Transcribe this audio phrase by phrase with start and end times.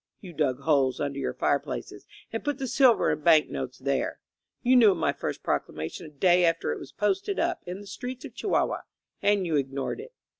[0.19, 4.19] You dug holes under your fireplaces and put the silver and bank notes there.
[4.63, 7.85] You knew of my first proclamation a day after it was posted up in the
[7.85, 8.81] streets of Chihuahua,
[9.21, 10.15] and you ignored it.